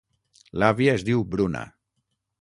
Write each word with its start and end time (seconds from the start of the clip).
L'àvia 0.63 0.95
es 1.01 1.05
diu 1.11 1.23
Bruna. 1.37 1.65